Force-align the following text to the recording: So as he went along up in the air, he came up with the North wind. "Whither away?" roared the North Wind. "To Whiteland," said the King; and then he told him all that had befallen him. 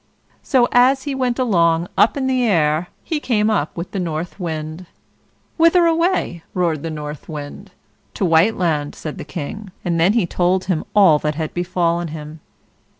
So 0.41 0.67
as 0.71 1.03
he 1.03 1.13
went 1.13 1.37
along 1.37 1.87
up 1.95 2.17
in 2.17 2.25
the 2.25 2.41
air, 2.43 2.87
he 3.03 3.19
came 3.19 3.51
up 3.51 3.77
with 3.77 3.91
the 3.91 3.99
North 3.99 4.39
wind. 4.39 4.87
"Whither 5.57 5.85
away?" 5.85 6.41
roared 6.55 6.81
the 6.81 6.89
North 6.89 7.29
Wind. 7.29 7.69
"To 8.15 8.25
Whiteland," 8.25 8.95
said 8.95 9.19
the 9.19 9.23
King; 9.23 9.69
and 9.85 9.99
then 9.99 10.13
he 10.13 10.25
told 10.25 10.65
him 10.65 10.85
all 10.95 11.19
that 11.19 11.35
had 11.35 11.53
befallen 11.53 12.07
him. 12.07 12.39